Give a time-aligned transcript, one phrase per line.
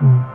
[0.00, 0.33] Mm.